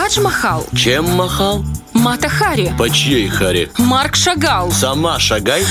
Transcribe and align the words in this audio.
Тадж 0.00 0.18
Махал, 0.18 0.66
Чем 0.74 1.04
махал? 1.10 1.62
Мата 1.92 2.30
Хари, 2.30 2.72
По 2.78 2.88
чьей 2.88 3.28
харе? 3.28 3.68
Марк 3.76 4.16
Шагал. 4.16 4.72
Сама 4.72 5.18
шагай. 5.18 5.62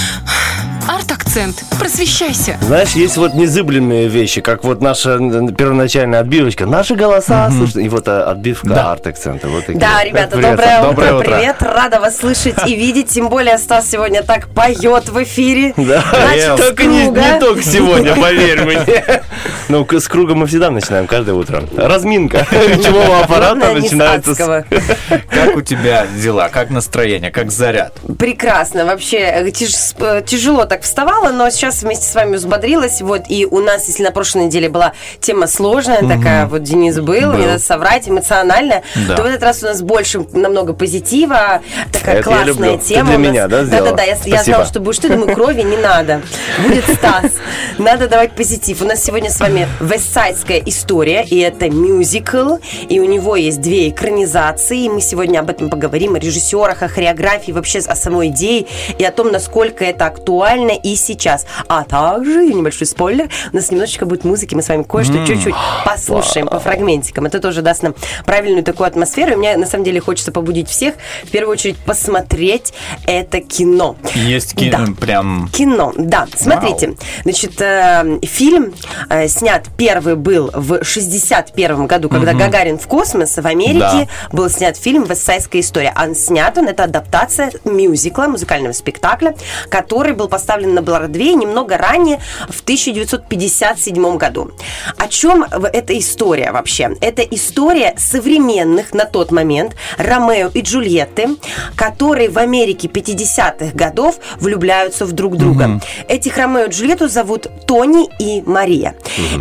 Арт-акцент. 0.89 1.64
Просвещайся. 1.77 2.58
Знаешь, 2.61 2.93
есть 2.93 3.16
вот 3.17 3.35
незыбленные 3.35 4.08
вещи, 4.08 4.42
как 4.42 4.64
вот 4.64 4.82
наша 4.82 5.19
первоначальная 5.55 6.19
отбивочка. 6.21 6.66
Наши 6.66 6.96
голоса, 6.96 7.51
слушай, 7.55 7.85
и 7.85 7.89
вот 7.89 8.07
а, 8.07 8.32
отбивка 8.32 8.91
арт-акцента. 8.91 9.50
Вот 9.50 9.68
такие. 9.68 9.80
Да, 9.80 10.04
ребята, 10.04 10.36
Привет, 10.36 10.50
доброе, 10.50 10.82
доброе 10.82 11.14
утро, 11.14 11.36
привет, 11.36 11.57
рада 11.62 12.00
вас 12.00 12.18
слышать 12.18 12.55
и 12.66 12.75
видеть, 12.75 13.10
тем 13.10 13.30
более 13.30 13.60
Стас 13.60 13.88
сегодня 13.88 14.23
так 14.23 14.48
поет 14.48 15.10
в 15.10 15.23
эфире. 15.23 15.75
Да, 15.89 16.04
Начал 16.12 16.57
только 16.57 16.86
не, 16.86 17.08
не 17.08 17.40
только 17.40 17.62
сегодня, 17.62 18.16
поверь 18.16 18.62
мне. 18.64 19.21
Ну, 19.70 19.88
с 19.88 20.08
круга 20.08 20.34
мы 20.34 20.48
всегда 20.48 20.71
начинаем 20.71 21.06
каждое 21.06 21.34
утро. 21.34 21.64
Разминка 21.78 22.40
речевого 22.52 23.20
аппарата 23.20 23.71
начинается 23.74 24.34
с... 24.34 24.38
Как 24.38 25.56
у 25.56 25.62
тебя 25.62 26.08
дела? 26.08 26.49
Как 26.49 26.71
настроение? 26.71 27.30
Как 27.30 27.52
заряд? 27.52 27.94
Прекрасно, 28.17 28.85
вообще 28.85 29.17
э, 29.17 29.52
тяж- 29.52 29.95
э, 29.99 30.23
тяжело 30.26 30.66
так 30.66 30.79
вставала, 30.84 31.32
но 31.32 31.50
сейчас 31.50 31.84
вместе 31.84 32.06
с 32.08 32.16
вами 32.16 32.36
взбодрилась, 32.36 33.02
вот, 33.02 33.24
и 33.30 33.46
у 33.46 33.60
нас, 33.60 33.88
если 33.88 34.04
на 34.04 34.12
прошлой 34.12 34.46
неделе 34.46 34.70
была 34.70 34.94
тема 35.20 35.48
сложная 35.48 36.00
такая, 36.08 36.46
вот 36.48 36.64
Денис 36.64 37.00
был, 37.00 37.34
не 37.34 37.46
надо 37.46 37.60
соврать, 37.60 38.08
эмоциональная, 38.08 38.84
Да. 39.08 39.16
то 39.16 39.24
в 39.24 39.26
этот 39.26 39.44
раз 39.44 39.64
у 39.64 39.66
нас 39.68 39.82
больше 39.82 40.26
намного 40.34 40.74
позитива, 40.74 41.62
такая 41.92 42.18
Это 42.20 42.30
я 42.30 42.36
классная 42.36 42.46
люблю. 42.46 42.78
Ты 42.80 42.86
тема. 42.86 43.10
для 43.10 43.18
нас. 43.18 43.28
меня, 43.28 43.48
да, 43.48 43.64
сделала? 43.66 43.86
Да-да-да, 43.92 44.04
я, 44.04 44.10
я 44.12 44.16
Спасибо. 44.18 44.44
знала, 44.44 44.66
что 44.66 44.80
будешь 44.80 45.00
ты, 45.00 45.10
думаю, 45.10 45.34
крови 45.36 45.62
не 45.62 45.78
надо. 45.78 46.22
Будет 46.66 46.84
Стас. 46.96 47.32
Надо 47.77 48.08
давать 48.08 48.34
позитив. 48.34 48.82
У 48.82 48.86
нас 48.86 49.04
сегодня 49.04 49.30
с 49.30 49.40
вами 49.40 49.68
вестсайдская 49.80 50.62
история, 50.66 51.24
и 51.24 51.38
это 51.40 51.70
мюзикл, 51.70 52.58
и 52.88 53.00
у 53.00 53.05
него 53.05 53.36
есть 53.36 53.62
две 53.62 53.90
экранизации, 53.90 54.86
и 54.86 54.90
мы 54.90 55.02
сегодня 55.02 55.40
об 55.40 55.50
этом 55.50 55.70
поговорим, 55.70 56.16
о 56.16 56.20
режиссерах, 56.20 56.82
о 56.84 56.88
хореографии, 56.88 57.52
вообще 57.52 57.80
о 57.80 57.96
самой 57.96 58.27
идее, 58.30 58.66
и 58.98 59.04
о 59.04 59.12
том, 59.12 59.32
насколько 59.32 59.84
это 59.86 60.05
актуально 60.08 60.68
и 60.75 60.95
сейчас. 60.95 61.45
А 61.67 61.84
также, 61.84 62.45
небольшой 62.45 62.87
спойлер, 62.87 63.29
у 63.51 63.55
нас 63.55 63.71
немножечко 63.71 64.05
будет 64.05 64.23
музыки, 64.23 64.55
мы 64.55 64.61
с 64.61 64.69
вами 64.69 64.83
кое-что 64.83 65.25
чуть-чуть 65.25 65.55
послушаем 65.85 66.47
по 66.47 66.59
фрагментикам. 66.59 67.25
Это 67.25 67.39
тоже 67.39 67.61
даст 67.61 67.83
нам 67.83 67.95
правильную 68.25 68.63
такую 68.63 68.87
атмосферу, 68.87 69.33
и 69.33 69.35
мне 69.35 69.57
на 69.57 69.65
самом 69.65 69.83
деле 69.83 69.99
хочется 69.99 70.31
побудить 70.31 70.69
всех, 70.69 70.95
в 71.23 71.29
первую 71.29 71.53
очередь, 71.53 71.77
посмотреть 71.77 72.73
это 73.05 73.41
кино. 73.41 73.95
Есть 74.15 74.55
ки- 74.55 74.69
Да. 74.69 74.85
прям... 74.99 75.49
Кино, 75.53 75.93
да. 75.97 76.27
Смотрите, 76.35 76.95
значит, 77.23 77.59
э, 77.61 78.19
фильм 78.23 78.73
э, 79.09 79.27
снят 79.27 79.65
первый 79.77 80.15
был 80.15 80.49
в 80.53 80.83
61 80.83 81.87
году, 81.87 82.09
когда 82.09 82.33
Гагарин 82.33 82.77
в 82.79 82.87
космос 82.87 83.37
в 83.37 83.45
Америке 83.45 83.79
Да. 83.79 84.07
был 84.31 84.49
снят 84.49 84.75
фильм 84.77 85.03
«Вестсайдская 85.03 85.61
история». 85.61 85.91
А 85.95 86.13
снят 86.13 86.57
он, 86.57 86.67
это 86.67 86.83
адаптация 86.85 87.51
мюзикла, 87.65 88.23
музыкального 88.27 88.73
спектакля, 88.73 89.35
который 89.69 90.13
был 90.13 90.27
поставлен 90.27 90.48
на 90.58 90.81
Бродвее 90.81 91.36
немного 91.36 91.78
ранее, 91.78 92.19
в 92.50 92.61
1957 92.61 94.17
году. 94.17 94.52
О 94.97 95.08
чем 95.08 95.44
эта 95.44 95.97
история 95.97 96.52
вообще? 96.52 96.92
Это 97.02 97.22
история 97.22 97.95
современных 97.97 98.94
на 98.94 99.05
тот 99.05 99.31
момент 99.31 99.75
Ромео 99.97 100.50
и 100.53 100.61
Джульетты, 100.61 101.30
которые 101.75 102.30
в 102.30 102.38
Америке 102.38 102.88
50-х 102.88 103.72
годов 103.73 104.20
влюбляются 104.39 105.05
в 105.05 105.11
друг 105.11 105.38
друга. 105.38 105.80
Этих 106.08 106.38
Ромео 106.38 106.66
и 106.66 106.70
Джульетту 106.70 107.08
зовут 107.08 107.47
Тони 107.66 108.09
и 108.20 108.42
Мария. 108.45 108.95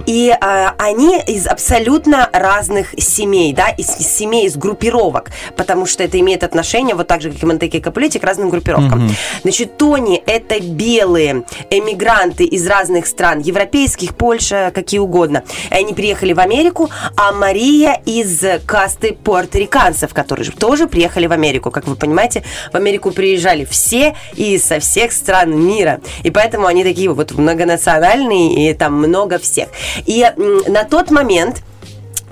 И 0.07 0.35
а, 0.41 0.75
они 0.79 1.21
из 1.27 1.47
абсолютно 1.47 2.29
разных 2.33 2.95
семей, 2.99 3.53
да, 3.53 3.69
из 3.69 3.87
семей, 3.87 4.47
из 4.47 4.57
группировок, 4.57 5.31
потому 5.57 5.87
что 5.87 6.03
это 6.03 6.19
имеет 6.21 6.45
отношение, 6.45 6.95
вот 6.95 7.07
так 7.07 7.21
же, 7.23 7.31
как 7.31 7.43
и 7.43 7.47
Монтеки 7.47 7.77
и 7.77 7.81
Капулетти, 7.81 8.19
к 8.19 8.25
разным 8.25 8.51
группировкам. 8.51 9.11
Значит, 9.43 9.77
Тони– 9.77 10.23
это 10.27 10.59
белые 10.99 11.45
эмигранты 11.71 12.45
из 12.45 12.67
разных 12.67 13.07
стран, 13.07 13.39
европейских, 13.39 14.17
Польша, 14.17 14.73
какие 14.75 14.99
угодно. 14.99 15.45
Они 15.71 15.95
приехали 15.95 16.33
в 16.33 16.41
Америку, 16.41 16.91
а 17.17 17.31
Мария 17.31 18.01
из 18.05 18.43
касты 18.67 19.13
пуэрториканцев, 19.13 20.13
которые 20.13 20.45
же 20.45 20.51
тоже 20.51 20.89
приехали 20.89 21.29
в 21.29 21.33
Америку. 21.33 21.71
Как 21.71 21.87
вы 21.87 21.95
понимаете, 21.95 22.43
в 22.73 22.77
Америку 22.77 23.13
приезжали 23.13 23.65
все 23.65 24.17
и 24.35 24.59
со 24.59 24.81
всех 24.81 25.13
стран 25.13 25.57
мира. 25.57 26.01
И 26.25 26.33
поэтому 26.33 26.67
они 26.67 26.83
такие 26.83 27.11
вот 27.13 27.31
многонациональные, 27.31 28.71
и 28.71 28.75
там 28.75 28.95
много 28.95 29.39
всех. 29.39 29.69
И 30.05 30.27
на 30.67 30.83
тот 30.83 31.13
момент 31.13 31.63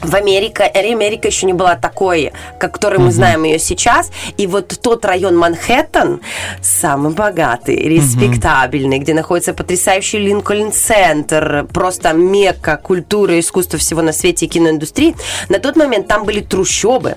в 0.02 0.14
Америке, 0.14 0.64
Америка 0.64 1.28
еще 1.28 1.46
не 1.46 1.52
была 1.52 1.76
такой, 1.76 2.32
как 2.58 2.72
которой 2.72 2.98
мы 2.98 3.10
знаем 3.10 3.44
ее 3.44 3.58
сейчас. 3.58 4.10
И 4.36 4.46
вот 4.46 4.68
тот 4.82 5.04
район 5.04 5.36
Манхэттен 5.36 6.20
самый 6.62 7.12
богатый, 7.12 7.76
респектабельный, 7.76 8.98
где 8.98 9.14
находится 9.14 9.54
потрясающий 9.54 10.18
Линкольн-центр, 10.18 11.66
просто 11.72 12.12
мекка 12.12 12.76
культуры, 12.76 13.40
искусства 13.40 13.78
всего 13.78 14.02
на 14.02 14.12
свете 14.12 14.46
и 14.46 14.48
киноиндустрии. 14.48 15.16
На 15.48 15.58
тот 15.58 15.76
момент 15.76 16.06
там 16.06 16.24
были 16.24 16.40
трущобы. 16.40 17.16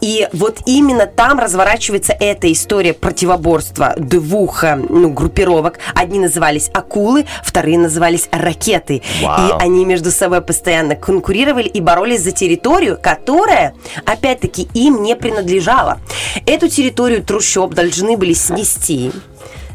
И 0.00 0.28
вот 0.32 0.58
именно 0.66 1.06
там 1.06 1.38
разворачивается 1.38 2.12
эта 2.18 2.50
история 2.52 2.92
противоборства 2.92 3.94
двух 3.96 4.64
э, 4.64 4.76
ну, 4.76 5.10
группировок. 5.10 5.78
Одни 5.94 6.18
назывались 6.18 6.70
акулы, 6.74 7.26
вторые 7.42 7.78
назывались 7.78 8.28
ракеты. 8.32 9.02
Вау. 9.22 9.60
И 9.60 9.62
они 9.62 9.84
между 9.84 10.10
собой 10.10 10.40
постоянно 10.40 10.96
конкурировали 10.96 11.68
и 11.68 11.80
боролись 11.92 12.22
за 12.22 12.32
территорию, 12.32 12.98
которая, 13.02 13.74
опять-таки, 14.06 14.66
им 14.72 15.02
не 15.02 15.14
принадлежала. 15.14 16.00
Эту 16.46 16.68
территорию 16.68 17.22
трущоб 17.22 17.74
должны 17.74 18.16
были 18.16 18.32
снести. 18.32 19.12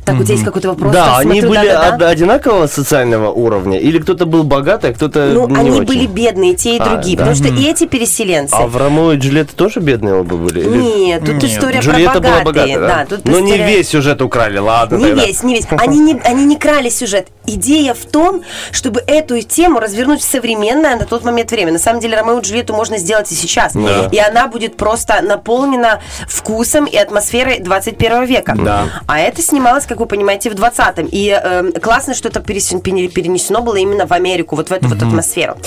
Так, 0.08 0.20
у 0.20 0.24
тебя 0.24 0.34
есть 0.34 0.44
какой-то 0.46 0.70
вопрос? 0.70 0.92
Да, 0.94 1.18
они 1.18 1.42
смотрю, 1.42 1.50
были 1.50 1.68
да-да-да. 1.68 2.06
од- 2.08 2.12
одинакового 2.12 2.68
социального 2.68 3.30
уровня? 3.32 3.78
Или 3.80 4.00
кто-то 4.00 4.26
был 4.26 4.44
богатый, 4.44 4.90
а 4.92 4.94
кто-то 4.94 5.30
Ну, 5.34 5.48
не 5.48 5.56
они 5.60 5.72
очень? 5.72 5.84
были 5.86 6.06
бедные, 6.08 6.56
те 6.56 6.78
и 6.78 6.80
А, 6.80 6.86
другие, 6.86 7.18
да. 7.18 7.26
потому 7.26 7.36
что 7.36 7.54
и 7.54 7.66
эти 7.70 7.86
переселенцы. 7.86 8.54
А 8.54 8.68
в 8.68 8.76
Ромео 8.78 9.12
и 9.14 9.18
Джульетта 9.18 9.56
тоже 9.56 9.80
бедные 9.80 10.16
оба 10.16 10.36
были? 10.38 10.62
Или- 10.62 10.78
Нет, 10.78 11.22
тут 11.26 11.36
Нет, 11.36 11.44
история 11.44 11.80
Джульетта 11.80 12.14
про 12.14 12.20
была 12.22 12.42
богатые. 12.42 12.76
богатая, 12.80 13.06
да? 13.10 13.16
тут 13.16 13.26
Но 13.26 13.40
не 13.40 13.52
история- 13.52 13.66
весь 13.68 13.90
сюжет 13.90 14.22
украли, 14.22 14.58
ладно 14.58 14.96
Не 14.98 15.06
тогда. 15.08 15.26
весь, 15.26 15.44
не 15.44 15.56
весь. 15.56 15.66
Они 15.78 16.00
не, 16.00 16.14
они 16.24 16.46
не 16.46 16.56
крали 16.58 16.90
сюжет. 16.90 17.28
Идея 17.46 17.94
в 17.94 18.06
том, 18.06 18.42
чтобы 18.72 19.02
эту 19.08 19.42
тему 19.42 19.80
развернуть 19.80 20.22
в 20.22 20.24
современное 20.30 20.98
на 20.98 21.06
тот 21.06 21.24
момент 21.24 21.52
время. 21.52 21.72
На 21.74 21.80
самом 21.80 22.00
деле, 22.02 22.18
Ромео 22.18 22.40
и 22.40 22.42
Джульетту 22.42 22.74
можно 22.74 22.98
сделать 22.98 23.32
и 23.32 23.36
сейчас. 23.36 23.74
Да. 23.74 24.08
И 24.12 24.18
она 24.18 24.48
будет 24.48 24.76
просто 24.78 25.22
наполнена 25.22 26.02
вкусом 26.28 26.86
и 26.86 26.96
атмосферой 26.98 27.60
21 27.60 28.26
века. 28.26 28.54
Да. 28.58 28.86
А 29.08 29.20
это 29.20 29.42
снималось, 29.42 29.86
как 29.86 29.97
вы 30.00 30.06
понимаете, 30.06 30.50
в 30.50 30.54
20-м. 30.54 31.08
И 31.12 31.30
э, 31.30 31.72
классно, 31.80 32.14
что 32.14 32.30
это 32.30 32.40
перенесено 32.42 33.62
было 33.62 33.76
именно 33.76 34.06
в 34.06 34.12
Америку, 34.14 34.56
вот 34.56 34.70
в 34.70 34.74
эту 34.74 34.88
вот 34.88 34.98
атмосферу. 35.02 35.58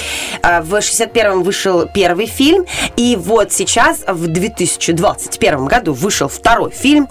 А, 0.43 0.63
В 0.63 0.75
61-м 0.75 1.43
вышел 1.43 1.87
первый 1.93 2.27
фильм, 2.27 2.65
и 2.97 3.17
вот 3.17 3.53
сейчас, 3.53 4.05
в 4.07 4.27
2021 4.27 5.67
году, 5.67 5.93
вышел 5.93 6.29
второй 6.29 6.71
фильм. 6.71 7.09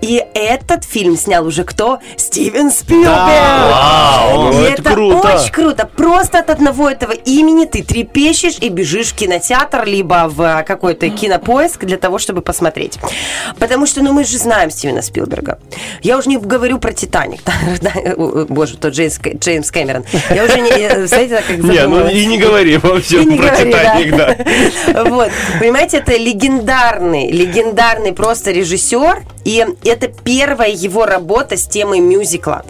И 0.00 0.24
этот 0.34 0.84
фильм 0.84 1.16
снял 1.16 1.46
уже 1.46 1.64
кто? 1.64 1.98
Стивен 2.16 2.70
Спилберг! 2.70 3.12
Вау, 3.12 4.52
И 4.52 4.56
это, 4.56 4.82
это 4.82 4.92
круто. 4.92 5.36
очень 5.36 5.52
круто. 5.52 5.88
Просто 5.96 6.38
от 6.38 6.50
одного 6.50 6.88
этого 6.90 7.12
имени 7.12 7.64
ты 7.64 7.82
трепещешь 7.82 8.56
и 8.60 8.68
бежишь 8.68 9.08
в 9.12 9.14
кинотеатр, 9.14 9.84
либо 9.84 10.28
в 10.28 10.64
какой-то 10.66 11.08
кинопоиск 11.10 11.84
для 11.84 11.96
того, 11.96 12.18
чтобы 12.18 12.42
посмотреть. 12.42 12.98
Потому 13.58 13.86
что, 13.86 14.02
ну, 14.02 14.12
мы 14.12 14.24
же 14.24 14.38
знаем 14.38 14.70
Стивена 14.70 15.02
Спилберга. 15.02 15.58
Я 16.02 16.18
уже 16.18 16.28
не 16.28 16.38
говорю 16.38 16.61
про 16.78 16.92
«Титаник». 16.92 17.40
Боже, 18.48 18.76
тот 18.76 18.92
Джеймс, 18.92 19.18
Джеймс 19.18 19.70
Кэмерон. 19.70 20.04
Я 20.30 20.44
уже 20.44 20.60
не... 20.60 20.70
э, 20.70 21.06
Знаете, 21.06 21.36
так 21.36 21.46
как 21.46 21.58
Не, 21.58 21.86
ну 21.86 22.08
и 22.08 22.26
не 22.26 22.38
говори 22.38 22.76
вообще 22.76 23.22
про 23.22 23.36
говори, 23.36 23.72
Титаник, 23.72 24.16
да. 24.16 25.04
Вот. 25.04 25.30
Понимаете, 25.58 25.98
это 25.98 26.16
легендарный, 26.16 27.30
легендарный 27.30 28.12
просто 28.12 28.50
режиссер, 28.50 29.22
и 29.44 29.66
это 29.84 30.08
первая 30.08 30.70
его 30.70 31.06
работа 31.06 31.56
с 31.56 31.66
темой 31.66 32.00
мюзикла. 32.00 32.64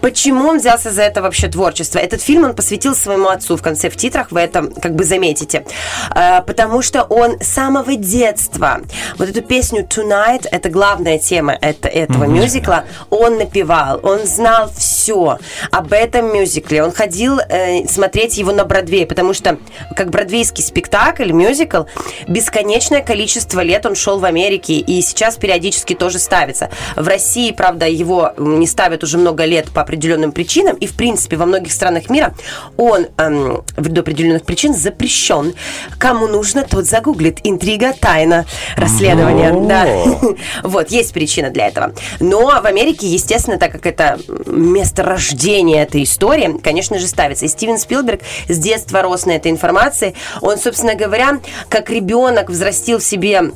Почему 0.00 0.48
он 0.48 0.58
взялся 0.58 0.90
за 0.90 1.02
это 1.02 1.22
вообще 1.22 1.48
творчество? 1.48 1.98
Этот 1.98 2.22
фильм 2.22 2.44
он 2.44 2.54
посвятил 2.54 2.94
своему 2.94 3.28
отцу 3.28 3.56
в 3.56 3.62
конце 3.62 3.90
в 3.90 3.96
титрах, 3.96 4.32
вы 4.32 4.40
это 4.40 4.70
как 4.80 4.94
бы 4.94 5.04
заметите. 5.04 5.64
А, 6.10 6.42
Потому 6.42 6.82
что 6.82 7.02
он 7.04 7.40
с 7.40 7.48
самого 7.48 7.96
детства, 7.96 8.80
вот 9.18 9.28
эту 9.28 9.42
песню 9.42 9.84
Tonight, 9.84 10.46
это 10.50 10.68
главная 10.68 11.18
тема 11.18 11.56
это, 11.60 11.88
этого 11.88 12.24
мюзикла, 12.24 12.84
он 13.10 13.38
напевал, 13.38 14.00
он 14.02 14.26
знал 14.26 14.70
всю 14.76 14.93
все 15.04 15.38
об 15.70 15.92
этом 15.92 16.32
мюзикле. 16.32 16.82
Он 16.82 16.90
ходил 16.90 17.38
э, 17.38 17.86
смотреть 17.86 18.38
его 18.38 18.52
на 18.52 18.64
Бродвее, 18.64 19.06
потому 19.06 19.34
что 19.34 19.58
как 19.94 20.08
бродвейский 20.08 20.64
спектакль, 20.64 21.30
мюзикл, 21.30 21.82
бесконечное 22.26 23.02
количество 23.02 23.60
лет 23.60 23.84
он 23.84 23.96
шел 23.96 24.18
в 24.18 24.24
Америке 24.24 24.74
и 24.74 25.02
сейчас 25.02 25.36
периодически 25.36 25.94
тоже 25.94 26.18
ставится. 26.18 26.70
В 26.96 27.06
России, 27.06 27.52
правда, 27.52 27.86
его 27.86 28.32
не 28.38 28.66
ставят 28.66 29.02
уже 29.04 29.18
много 29.18 29.44
лет 29.44 29.70
по 29.72 29.82
определенным 29.82 30.32
причинам, 30.32 30.76
и 30.76 30.86
в 30.86 30.94
принципе 30.94 31.36
во 31.36 31.44
многих 31.44 31.72
странах 31.72 32.08
мира 32.08 32.34
он 32.78 33.08
эм, 33.18 33.62
ввиду 33.76 34.00
определенных 34.00 34.44
причин 34.44 34.72
запрещен. 34.72 35.54
Кому 35.98 36.28
нужно, 36.28 36.62
тот 36.62 36.86
загуглит. 36.86 37.40
Интрига, 37.44 37.92
тайна, 37.92 38.46
расследование. 38.76 39.52
Да. 39.68 39.84
Вот, 40.62 40.90
есть 40.90 41.12
причина 41.12 41.50
для 41.50 41.68
этого. 41.68 41.92
Но 42.20 42.46
в 42.46 42.66
Америке, 42.66 43.06
естественно, 43.06 43.58
так 43.58 43.72
как 43.72 43.86
это 43.86 44.18
место 44.46 44.93
рождения 44.98 45.82
этой 45.82 46.04
истории, 46.04 46.58
конечно 46.62 46.98
же, 46.98 47.06
ставится. 47.06 47.44
И 47.44 47.48
Стивен 47.48 47.78
Спилберг 47.78 48.20
с 48.48 48.58
детства 48.58 49.02
рос 49.02 49.26
на 49.26 49.32
этой 49.32 49.50
информации. 49.50 50.14
Он, 50.40 50.58
собственно 50.58 50.94
говоря, 50.94 51.40
как 51.68 51.90
ребенок 51.90 52.50
взрастил 52.50 52.98
в 52.98 53.04
себе 53.04 53.52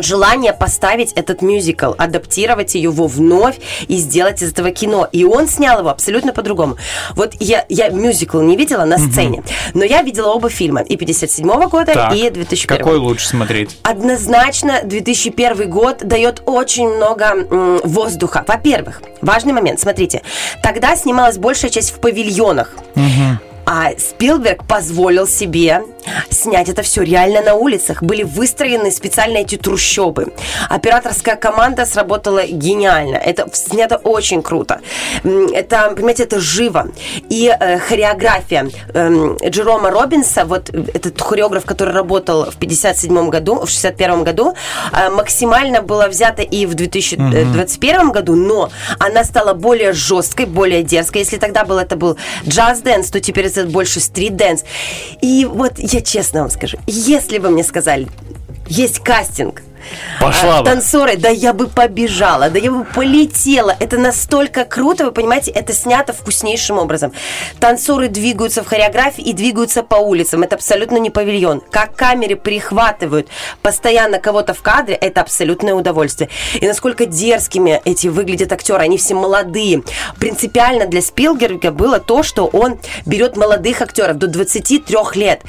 желание 0.00 0.52
поставить 0.52 1.12
этот 1.12 1.42
мюзикл, 1.42 1.92
адаптировать 1.96 2.74
его 2.74 3.06
вновь 3.06 3.56
и 3.88 3.96
сделать 3.96 4.42
из 4.42 4.52
этого 4.52 4.70
кино. 4.70 5.08
И 5.10 5.24
он 5.24 5.48
снял 5.48 5.80
его 5.80 5.90
абсолютно 5.90 6.32
по-другому. 6.32 6.76
Вот 7.14 7.34
я, 7.40 7.64
я 7.68 7.88
мюзикл 7.88 8.40
не 8.40 8.56
видела 8.56 8.84
на 8.84 8.98
сцене, 8.98 9.42
но 9.74 9.84
я 9.84 10.02
видела 10.02 10.28
оба 10.28 10.48
фильма. 10.48 10.80
И 10.82 10.96
57 10.96 11.68
года, 11.68 11.92
Так, 11.92 12.14
и 12.14 12.30
2001. 12.30 12.78
Какой 12.78 12.98
лучше 12.98 13.28
смотреть? 13.28 13.78
Однозначно 13.82 14.80
2001 14.84 15.70
год 15.70 15.98
дает 15.98 16.42
очень 16.46 16.88
много 16.88 17.80
воздуха. 17.84 18.44
Во-первых, 18.46 19.02
важный 19.20 19.52
момент, 19.52 19.80
смотрите, 19.80 20.22
тогда 20.62 20.96
снималась 20.96 21.38
большая 21.38 21.70
часть 21.70 21.92
в 21.92 22.00
павильонах. 22.00 22.74
А 23.72 23.92
Спилберг 23.96 24.64
позволил 24.64 25.28
себе 25.28 25.84
снять 26.30 26.68
это 26.68 26.82
все 26.82 27.02
реально 27.02 27.42
на 27.42 27.54
улицах. 27.54 28.02
Были 28.02 28.22
выстроены 28.22 28.90
специально 28.90 29.38
эти 29.38 29.56
трущобы. 29.56 30.32
Операторская 30.68 31.36
команда 31.36 31.86
сработала 31.86 32.44
гениально. 32.46 33.16
Это 33.16 33.48
снято 33.52 33.96
очень 33.96 34.42
круто. 34.42 34.80
Это, 35.22 35.92
понимаете, 35.94 36.24
это 36.24 36.40
живо. 36.40 36.88
И 37.28 37.46
э, 37.48 37.78
хореография 37.78 38.70
эм, 38.94 39.36
Джерома 39.36 39.90
Роббинса, 39.90 40.44
вот 40.44 40.70
этот 40.70 41.20
хореограф, 41.20 41.64
который 41.64 41.94
работал 41.94 42.50
в 42.50 42.56
57 42.56 43.28
году, 43.28 43.60
в 43.64 43.68
61 43.68 44.24
году, 44.24 44.54
э, 44.92 45.10
максимально 45.10 45.82
была 45.82 46.08
взята 46.08 46.42
и 46.42 46.66
в 46.66 46.74
2021 46.74 48.10
году, 48.10 48.34
но 48.34 48.70
она 48.98 49.24
стала 49.24 49.54
более 49.54 49.92
жесткой, 49.92 50.46
более 50.46 50.82
дерзкой. 50.82 51.22
Если 51.22 51.36
тогда 51.36 51.64
был 51.64 51.78
это 51.78 51.96
был 51.96 52.16
jazz 52.46 52.72
dance, 52.72 53.10
то 53.10 53.20
теперь 53.20 53.46
это 53.46 53.59
больше 53.66 54.00
street 54.00 54.32
dance. 54.32 54.64
И 55.20 55.44
вот 55.44 55.78
я 55.78 56.00
честно 56.00 56.40
вам 56.40 56.50
скажу, 56.50 56.78
если 56.86 57.38
бы 57.38 57.50
мне 57.50 57.64
сказали, 57.64 58.08
есть 58.68 59.00
кастинг, 59.00 59.62
Пошла 60.20 60.58
а. 60.58 60.64
Танцоры, 60.64 61.16
да 61.16 61.28
я 61.28 61.52
бы 61.52 61.68
побежала, 61.68 62.50
да 62.50 62.58
я 62.58 62.70
бы 62.70 62.84
полетела. 62.84 63.74
Это 63.78 63.98
настолько 63.98 64.64
круто, 64.64 65.04
вы 65.04 65.12
понимаете, 65.12 65.50
это 65.50 65.72
снято 65.72 66.12
вкуснейшим 66.12 66.78
образом. 66.78 67.12
Танцоры 67.58 68.08
двигаются 68.08 68.62
в 68.62 68.66
хореографии 68.66 69.22
и 69.22 69.32
двигаются 69.32 69.82
по 69.82 69.96
улицам. 69.96 70.42
Это 70.42 70.56
абсолютно 70.56 70.98
не 70.98 71.10
павильон. 71.10 71.62
Как 71.70 71.94
камеры 71.96 72.36
прихватывают 72.36 73.28
постоянно 73.62 74.18
кого-то 74.18 74.54
в 74.54 74.62
кадре, 74.62 74.94
это 74.94 75.20
абсолютное 75.20 75.74
удовольствие. 75.74 76.30
И 76.60 76.66
насколько 76.66 77.06
дерзкими 77.06 77.80
эти 77.84 78.08
выглядят 78.08 78.52
актеры, 78.52 78.82
они 78.82 78.98
все 78.98 79.14
молодые. 79.14 79.82
Принципиально 80.18 80.86
для 80.86 81.02
Спилберга 81.02 81.70
было 81.70 81.98
то, 81.98 82.22
что 82.22 82.46
он 82.46 82.78
берет 83.06 83.36
молодых 83.36 83.80
актеров 83.82 84.18
до 84.18 84.26
23 84.26 84.96
лет. 85.14 85.42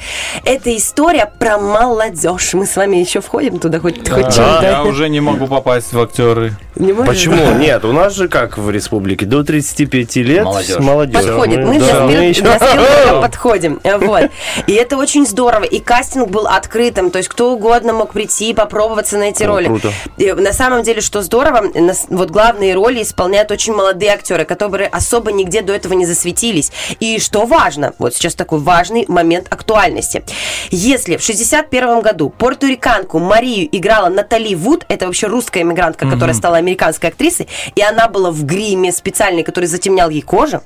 Это 0.44 0.76
история 0.76 1.32
про 1.38 1.58
молодежь. 1.58 2.54
Мы 2.54 2.66
с 2.66 2.76
вами 2.76 2.96
еще 2.96 3.20
входим 3.20 3.58
туда 3.58 3.80
хоть, 3.80 4.08
хоть 4.08 4.21
чуть, 4.24 4.36
да? 4.36 4.62
Я 4.70 4.84
уже 4.84 5.08
не 5.08 5.20
могу 5.20 5.46
попасть 5.46 5.92
в 5.92 6.00
актеры. 6.00 6.54
Не? 6.76 6.92
Почему? 6.94 7.52
Нет, 7.58 7.84
у 7.84 7.92
нас 7.92 8.14
же 8.14 8.28
как 8.28 8.56
в 8.56 8.70
республике, 8.70 9.26
до 9.26 9.44
35 9.44 10.16
лет 10.16 10.44
Молодежь. 10.44 10.78
молодежь. 10.78 11.24
Подходит. 11.26 11.58
Мы 11.66 11.78
да, 11.78 12.06
для, 12.06 12.18
мы 12.18 12.24
еще- 12.24 12.42
для 12.42 12.58
Спилберга 12.58 13.20
подходим. 13.20 13.80
Э, 13.82 13.98
Вот. 13.98 14.30
И 14.66 14.72
это 14.72 14.96
очень 14.96 15.26
здорово. 15.26 15.64
И 15.64 15.80
кастинг 15.80 16.28
был 16.30 16.46
открытым. 16.46 17.10
То 17.10 17.18
есть 17.18 17.28
кто 17.28 17.52
угодно 17.52 17.92
мог 17.92 18.12
прийти 18.12 18.50
и 18.50 18.54
попробоваться 18.54 19.18
на 19.18 19.24
эти 19.24 19.42
О, 19.44 19.48
роли. 19.48 19.66
круто. 19.66 19.92
И 20.16 20.32
на 20.32 20.52
самом 20.52 20.82
деле, 20.82 21.00
что 21.02 21.20
здорово, 21.22 21.64
вот 22.08 22.30
главные 22.30 22.74
роли 22.74 23.02
исполняют 23.02 23.50
очень 23.50 23.74
молодые 23.74 24.12
актеры, 24.12 24.44
которые 24.46 24.88
особо 24.88 25.30
нигде 25.32 25.60
до 25.62 25.74
этого 25.74 25.92
не 25.92 26.06
засветились. 26.06 26.72
И 27.00 27.18
что 27.20 27.44
важно, 27.44 27.92
вот 27.98 28.14
сейчас 28.14 28.34
такой 28.34 28.60
важный 28.60 29.04
момент 29.08 29.46
актуальности. 29.50 30.22
Если 30.70 31.16
в 31.18 31.22
61 31.22 32.00
году 32.00 32.30
портуриканку 32.30 33.18
Марию 33.18 33.68
играла 33.76 34.08
Натали 34.12 34.54
Вуд, 34.54 34.84
это 34.88 35.06
вообще 35.06 35.26
русская 35.26 35.62
иммигрантка, 35.62 36.08
которая 36.08 36.34
стала 36.34 36.56
американской 36.58 37.08
актрисой, 37.10 37.48
и 37.74 37.82
она 37.82 38.08
была 38.08 38.30
в 38.30 38.44
гриме 38.44 38.92
специальный, 38.92 39.42
который 39.42 39.66
затемнял 39.66 40.08
ей 40.10 40.22
кожу, 40.22 40.62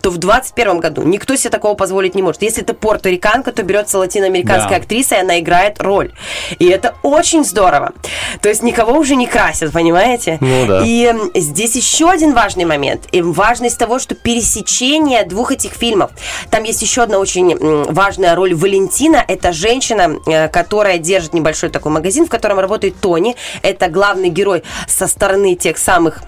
то 0.00 0.10
в 0.10 0.18
21 0.18 0.80
году 0.80 1.02
никто 1.02 1.36
себе 1.36 1.50
такого 1.50 1.74
позволить 1.74 2.14
не 2.14 2.22
может. 2.22 2.42
Если 2.42 2.62
это 2.62 2.74
порториканка, 2.74 3.52
то 3.52 3.62
берется 3.62 3.98
латиноамериканская 3.98 4.70
Да. 4.70 4.76
актриса, 4.76 5.16
и 5.16 5.18
она 5.20 5.38
играет 5.40 5.80
роль. 5.80 6.12
И 6.58 6.66
это 6.66 6.94
очень 7.02 7.44
здорово. 7.44 7.92
То 8.40 8.48
есть 8.48 8.62
никого 8.62 8.98
уже 8.98 9.16
не 9.16 9.26
красят, 9.26 9.72
понимаете? 9.72 10.38
Ну 10.40 10.66
да. 10.66 10.82
И 10.84 11.12
здесь 11.34 11.76
еще 11.76 12.10
один 12.10 12.32
важный 12.34 12.64
момент. 12.64 13.02
И 13.12 13.20
важность 13.22 13.78
того, 13.78 13.98
что 13.98 14.14
пересечение 14.14 15.24
двух 15.24 15.52
этих 15.52 15.72
фильмов. 15.72 16.10
Там 16.50 16.62
есть 16.62 16.82
еще 16.82 17.02
одна 17.02 17.18
очень 17.18 17.56
важная 17.92 18.34
роль 18.34 18.54
Валентина. 18.54 19.24
Это 19.26 19.52
женщина, 19.52 20.16
э, 20.26 20.48
которая 20.48 20.98
держит 20.98 21.34
небольшой 21.34 21.70
такой 21.70 21.92
магазин, 21.92 22.26
в 22.26 22.28
котором 22.28 22.58
работает 22.60 22.85
Тони. 22.90 23.36
Это 23.62 23.88
главный 23.88 24.28
герой 24.28 24.62
со 24.86 25.06
стороны 25.06 25.54
тех 25.54 25.78
самых 25.78 26.22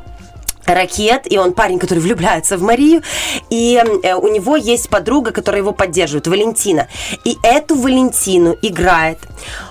ракет, 0.75 1.31
и 1.31 1.38
он 1.38 1.52
парень, 1.52 1.78
который 1.78 2.00
влюбляется 2.00 2.56
в 2.56 2.62
Марию, 2.62 3.02
и 3.50 3.82
э, 4.02 4.14
у 4.14 4.28
него 4.28 4.56
есть 4.56 4.88
подруга, 4.88 5.31
которая 5.31 5.62
его 5.62 5.72
поддерживает, 5.72 6.26
Валентина. 6.26 6.88
И 7.25 7.37
эту 7.43 7.75
Валентину 7.75 8.56
играет 8.62 9.19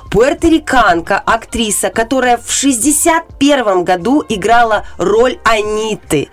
пуэрториканка, 0.10 1.18
актриса, 1.26 1.90
которая 1.90 2.38
в 2.38 2.52
61 2.52 3.84
году 3.84 4.24
играла 4.28 4.86
роль 4.98 5.38
Аниты. 5.44 6.30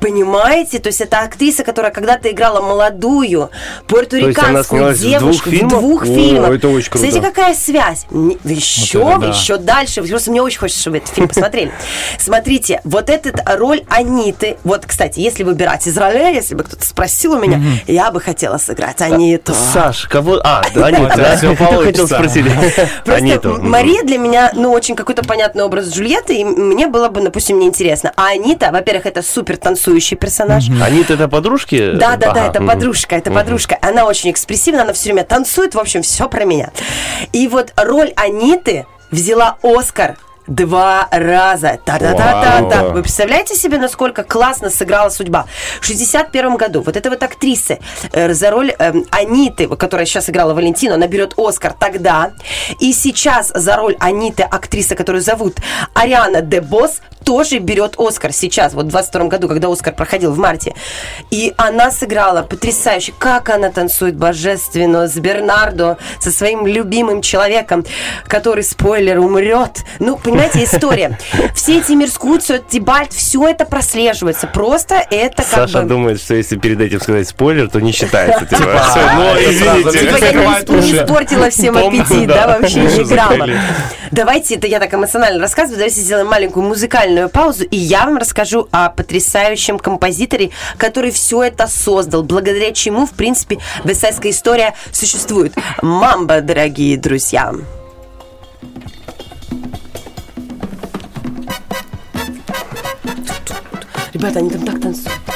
Понимаете? 0.00 0.78
То 0.78 0.88
есть 0.88 1.00
это 1.00 1.20
актриса, 1.20 1.64
которая 1.64 1.92
когда-то 1.92 2.30
играла 2.30 2.60
молодую 2.60 3.50
пуэрториканскую 3.86 4.94
снялась 4.94 4.98
в 4.98 5.02
двух 5.02 5.20
девушку 5.20 5.50
фильмах? 5.50 5.72
двух 5.80 6.02
О, 6.02 6.06
фильмах. 6.06 6.50
это 6.50 6.68
очень 6.68 6.90
круто. 6.90 6.98
Смотрите, 7.10 7.20
какая 7.26 7.54
связь. 7.54 8.06
Еще, 8.44 8.98
Вот 8.98 9.10
это 9.10 9.20
да. 9.20 9.28
еще 9.28 9.56
дальше. 9.58 10.02
Просто 10.02 10.30
мне 10.30 10.42
очень 10.42 10.58
хочется, 10.58 10.80
чтобы 10.80 10.98
этот 10.98 11.14
фильм 11.14 11.28
посмотрели. 11.28 11.72
Смотрите, 12.18 12.80
вот 12.84 13.10
эта 13.10 13.32
роль 13.56 13.82
Аниты. 13.88 14.56
Вот, 14.64 14.86
кстати, 14.86 15.20
если 15.20 15.42
выбирать 15.42 15.86
из 15.86 15.96
ролей, 15.96 16.34
если 16.34 16.54
бы 16.54 16.64
кто-то 16.64 16.84
спросил 16.84 17.32
у 17.32 17.38
меня, 17.38 17.60
я 17.86 18.10
бы 18.10 18.20
хотела 18.20 18.58
сыграть 18.58 19.00
Аниту. 19.00 19.54
Саш, 19.54 20.06
кого... 20.06 20.40
А, 20.42 20.62
да, 20.74 20.86
Аниту, 20.86 21.08
да? 21.16 21.36
Ты 21.36 21.56
хотел 21.56 22.06
спросить. 22.06 22.46
Просто 23.18 23.48
Аниту. 23.50 23.62
Мария 23.62 24.02
для 24.02 24.18
меня, 24.18 24.50
ну, 24.54 24.72
очень 24.72 24.96
какой-то 24.96 25.24
понятный 25.24 25.64
образ 25.64 25.88
Джульетты, 25.88 26.36
и 26.36 26.44
мне 26.44 26.86
было 26.86 27.08
бы, 27.08 27.20
допустим, 27.20 27.58
неинтересно. 27.58 28.12
А 28.16 28.28
Анита, 28.28 28.70
во-первых, 28.72 29.06
это 29.06 29.22
супер 29.22 29.56
танцующий 29.56 30.16
персонаж. 30.16 30.68
Анита 30.68 31.14
это 31.14 31.28
подружки? 31.28 31.92
Да, 31.92 32.16
да, 32.16 32.32
да, 32.32 32.46
это 32.48 32.62
подружка, 32.62 33.16
это 33.16 33.30
подружка. 33.30 33.78
Она 33.80 34.04
очень 34.04 34.30
экспрессивна, 34.30 34.82
она 34.82 34.92
все 34.92 35.04
время 35.10 35.24
танцует, 35.24 35.74
в 35.74 35.78
общем, 35.78 36.02
все 36.02 36.28
про 36.28 36.44
меня. 36.44 36.70
И 37.32 37.48
вот 37.48 37.72
роль 37.76 38.12
Аниты 38.16 38.86
взяла 39.10 39.56
Оскар 39.62 40.16
два 40.48 41.08
раза. 41.10 41.78
Та-та-та-та-та. 41.84 42.82
Вау. 42.82 42.92
Вы 42.92 43.02
представляете 43.02 43.54
себе, 43.54 43.78
насколько 43.78 44.24
классно 44.24 44.70
сыграла 44.70 45.10
судьба? 45.10 45.46
В 45.80 45.84
61 45.84 46.56
году 46.56 46.82
вот 46.82 46.96
эта 46.96 47.10
вот 47.10 47.22
актриса 47.22 47.78
э, 48.12 48.34
за 48.34 48.50
роль 48.50 48.72
эм, 48.78 49.04
Аниты, 49.10 49.68
которая 49.68 50.06
сейчас 50.06 50.30
играла 50.30 50.54
Валентину, 50.54 50.94
она 50.94 51.06
берет 51.06 51.34
Оскар 51.36 51.74
тогда. 51.78 52.32
И 52.80 52.92
сейчас 52.92 53.52
за 53.54 53.76
роль 53.76 53.96
Аниты, 54.00 54.42
актриса, 54.42 54.94
которую 54.94 55.22
зовут 55.22 55.56
Ариана 55.94 56.40
де 56.40 56.60
Босс, 56.60 57.00
тоже 57.24 57.58
берет 57.58 57.96
Оскар 57.98 58.32
сейчас, 58.32 58.72
вот 58.72 58.86
в 58.86 58.88
22 58.88 59.24
году, 59.26 59.48
когда 59.48 59.70
Оскар 59.70 59.94
проходил 59.94 60.32
в 60.32 60.38
марте. 60.38 60.74
И 61.30 61.52
она 61.58 61.90
сыграла 61.90 62.42
потрясающе. 62.42 63.12
Как 63.18 63.50
она 63.50 63.70
танцует 63.70 64.16
божественно 64.16 65.06
с 65.06 65.14
Бернардо, 65.16 65.98
со 66.20 66.30
своим 66.30 66.66
любимым 66.66 67.20
человеком, 67.20 67.84
который, 68.26 68.64
спойлер, 68.64 69.18
умрет. 69.18 69.84
Ну, 69.98 70.16
понимаете, 70.16 70.37
понимаете, 70.38 70.64
история. 70.64 71.18
Все 71.54 71.78
эти 71.78 71.92
Мирскуцию, 71.92 72.62
Тибальт, 72.66 73.12
все 73.12 73.46
это 73.48 73.64
прослеживается. 73.64 74.46
Просто 74.46 74.94
это 75.10 75.42
как 75.42 75.46
Саша 75.46 75.82
бы... 75.82 75.88
думает, 75.88 76.20
что 76.20 76.34
если 76.34 76.56
перед 76.56 76.80
этим 76.80 77.00
сказать 77.00 77.28
спойлер, 77.28 77.68
то 77.68 77.80
не 77.80 77.92
считается. 77.92 78.46
Типа, 78.46 78.58
Типа, 78.58 79.12
ну, 79.14 79.34
извините. 79.36 79.98
Типа 79.98 80.16
я 80.24 80.32
не, 80.32 80.92
испортила 80.92 81.50
всем 81.50 81.76
аппетит, 81.76 82.28
да. 82.28 82.58
вообще 82.58 82.80
не 82.80 83.04
грамма. 83.04 83.48
Давайте, 84.10 84.54
это 84.56 84.66
я 84.66 84.78
так 84.78 84.92
эмоционально 84.94 85.40
рассказываю, 85.40 85.78
давайте 85.78 86.00
сделаем 86.00 86.28
маленькую 86.28 86.66
музыкальную 86.66 87.28
паузу, 87.28 87.64
и 87.64 87.76
я 87.76 88.06
вам 88.06 88.16
расскажу 88.16 88.68
о 88.70 88.88
потрясающем 88.88 89.78
композиторе, 89.78 90.50
который 90.78 91.10
все 91.10 91.42
это 91.42 91.66
создал, 91.66 92.22
благодаря 92.22 92.72
чему, 92.72 93.06
в 93.06 93.12
принципе, 93.12 93.58
весайская 93.84 94.32
история 94.32 94.74
существует. 94.92 95.54
Мамба, 95.82 96.40
дорогие 96.40 96.96
друзья. 96.96 97.52
Ребята, 104.12 104.38
они 104.38 104.50
там 104.50 104.64
так 104.64 104.80
танцуют. 104.80 105.27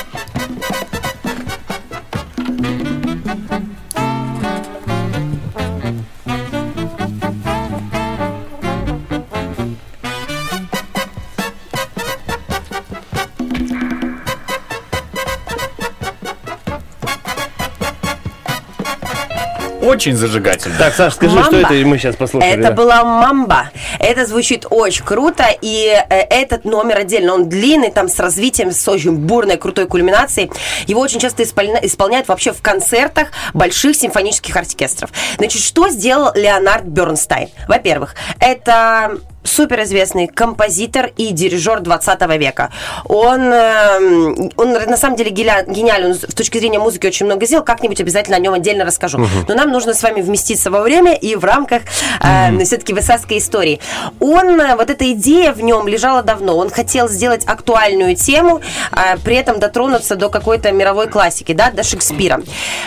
Очень 19.83 20.17
зажигательно. 20.17 20.77
Так, 20.79 20.95
Саш, 20.95 21.15
скажи, 21.15 21.33
что 21.43 21.53
Мамба. 21.53 21.69
это 21.69 21.75
и 21.75 21.85
мы 21.85 21.99
сейчас 21.99 22.15
послушали. 22.17 22.53
Это 22.53 22.63
да. 22.63 22.71
была 22.71 23.05
мамба. 23.05 23.71
Это 23.99 24.25
звучит 24.27 24.65
очень 24.71 25.05
круто, 25.05 25.45
и 25.61 25.87
э, 26.09 26.21
этот 26.31 26.65
номер 26.65 26.99
отдельно, 26.99 27.35
он 27.35 27.49
длинный, 27.49 27.91
там 27.91 28.09
с 28.09 28.19
развитием, 28.21 28.71
с 28.71 28.87
очень 28.89 29.17
бурной, 29.17 29.57
крутой 29.57 29.87
кульминацией. 29.87 30.51
Его 30.87 31.01
очень 31.01 31.19
часто 31.19 31.43
исполня- 31.43 31.81
исполняют 31.83 32.29
вообще 32.29 32.53
в 32.53 32.63
концертах 32.63 33.29
больших 33.55 33.97
симфонических 33.97 34.57
оркестров. 34.57 35.11
Значит, 35.37 35.63
что 35.63 35.89
сделал 35.89 36.33
Леонард 36.35 36.85
Бернстайн? 36.85 37.49
Во-первых, 37.67 38.15
это 38.39 39.19
суперизвестный 39.45 40.29
композитор 40.29 41.11
и 41.17 41.31
дирижер 41.31 41.81
20 41.81 42.21
века. 42.39 42.71
Он, 43.05 43.41
эм, 43.41 44.51
он 44.57 44.73
на 44.73 44.97
самом 44.97 45.17
деле 45.17 45.31
гениален, 45.31 46.11
он 46.11 46.15
с 46.15 46.35
точки 46.35 46.59
зрения 46.59 46.79
музыки 46.79 47.07
очень 47.07 47.27
много 47.27 47.47
сделал, 47.47 47.65
как-нибудь 47.65 48.01
обязательно 48.01 48.37
о 48.37 48.41
нем 48.41 48.55
отдельно 48.55 48.85
расскажу. 48.85 49.19
Но 49.49 49.55
нам 49.55 49.71
нужно 49.71 49.95
с 49.95 50.03
вами 50.03 50.21
вместиться 50.21 50.71
во 50.71 50.81
время 50.83 51.15
и 51.15 51.35
в 51.37 51.45
рамках 51.45 51.83
э, 52.21 52.65
все-таки 52.65 52.93
высадской 52.93 53.39
истории. 53.39 53.81
Он, 54.21 54.61
э, 54.61 54.77
вот 54.77 54.91
эта 54.91 55.11
идея 55.13 55.53
в 55.53 55.61
нем 55.61 55.89
лежала 55.89 56.23
давно, 56.23 56.57
он 56.57 56.71
хотел 56.71 57.09
сделать 57.09 57.45
актуальную 57.47 58.17
тему, 58.17 58.61
э, 58.93 59.17
при 59.25 59.37
этом 59.37 59.59
дотронуться 59.59 60.17
до 60.17 60.29
какой-то 60.29 60.73
мировой 60.73 61.09
классики, 61.09 61.53
да, 61.53 61.71
до 61.71 61.83
Шекспира. 61.83 62.43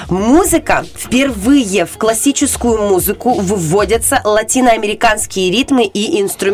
Музыка, 0.10 0.86
впервые 0.96 1.86
в 1.86 1.98
классическую 1.98 2.82
музыку 2.82 3.34
выводятся 3.34 4.22
латиноамериканские 4.24 5.52
ритмы 5.52 5.84
и 5.86 6.22
инструменты. 6.22 6.45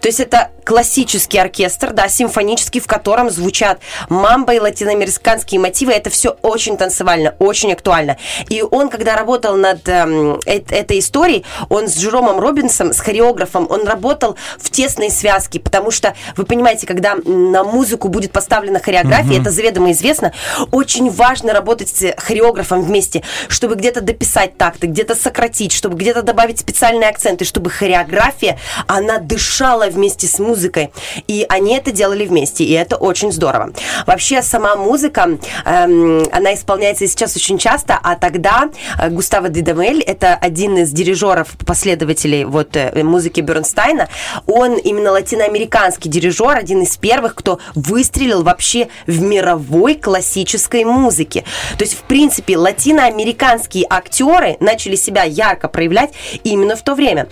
То 0.00 0.08
есть 0.08 0.20
это 0.20 0.50
классический 0.64 1.38
оркестр, 1.38 1.92
да, 1.92 2.08
симфонический, 2.08 2.80
в 2.80 2.86
котором 2.86 3.30
звучат 3.30 3.80
мамба 4.08 4.54
и 4.54 4.60
латиноамериканские 4.60 5.60
мотивы. 5.60 5.92
Это 5.92 6.10
все 6.10 6.36
очень 6.42 6.76
танцевально, 6.76 7.34
очень 7.38 7.72
актуально. 7.72 8.16
И 8.48 8.62
он, 8.62 8.88
когда 8.88 9.16
работал 9.16 9.56
над 9.56 9.88
э- 9.88 10.38
этой 10.46 10.98
историей, 11.00 11.44
он 11.68 11.88
с 11.88 11.96
Джеромом 11.96 12.38
Робинсом, 12.38 12.92
с 12.92 13.00
хореографом, 13.00 13.66
он 13.70 13.86
работал 13.86 14.36
в 14.58 14.70
тесной 14.70 15.10
связке, 15.10 15.58
потому 15.60 15.90
что, 15.90 16.14
вы 16.36 16.44
понимаете, 16.44 16.86
когда 16.86 17.16
на 17.24 17.64
музыку 17.64 18.08
будет 18.08 18.32
поставлена 18.32 18.80
хореография, 18.80 19.40
это 19.40 19.50
заведомо 19.50 19.90
известно, 19.92 20.32
очень 20.70 21.10
важно 21.10 21.52
работать 21.52 21.88
с 21.88 22.14
хореографом 22.16 22.82
вместе, 22.82 23.22
чтобы 23.48 23.74
где-то 23.74 24.00
дописать 24.00 24.56
такты, 24.56 24.86
где-то 24.86 25.14
сократить, 25.14 25.72
чтобы 25.72 25.96
где-то 25.96 26.22
добавить 26.22 26.60
специальные 26.60 27.08
акценты, 27.08 27.44
чтобы 27.44 27.70
хореография, 27.70 28.58
она 28.86 29.01
дышала 29.18 29.86
вместе 29.86 30.26
с 30.26 30.38
музыкой. 30.38 30.92
И 31.28 31.44
они 31.48 31.76
это 31.76 31.92
делали 31.92 32.26
вместе, 32.26 32.64
и 32.64 32.72
это 32.72 32.96
очень 32.96 33.32
здорово. 33.32 33.72
Вообще, 34.06 34.42
сама 34.42 34.76
музыка, 34.76 35.38
эм, 35.64 36.24
она 36.32 36.54
исполняется 36.54 37.06
сейчас 37.06 37.36
очень 37.36 37.58
часто, 37.58 37.98
а 38.02 38.16
тогда 38.16 38.70
э, 38.98 39.08
Густаво 39.10 39.48
Дидамель, 39.48 40.00
это 40.02 40.34
один 40.34 40.76
из 40.78 40.90
дирижеров, 40.90 41.48
последователей 41.66 42.44
вот 42.44 42.76
э, 42.76 43.02
музыки 43.02 43.40
Бернстайна, 43.40 44.08
он 44.46 44.76
именно 44.76 45.12
латиноамериканский 45.12 46.10
дирижер, 46.10 46.56
один 46.56 46.82
из 46.82 46.96
первых, 46.96 47.34
кто 47.34 47.58
выстрелил 47.74 48.42
вообще 48.42 48.88
в 49.06 49.20
мировой 49.20 49.94
классической 49.94 50.84
музыке. 50.84 51.44
То 51.78 51.84
есть, 51.84 51.94
в 51.94 52.02
принципе, 52.02 52.56
латиноамериканские 52.56 53.86
актеры 53.88 54.56
начали 54.60 54.96
себя 54.96 55.24
ярко 55.24 55.68
проявлять 55.68 56.12
именно 56.44 56.76
в 56.76 56.82
то 56.82 56.94
время. 56.94 57.28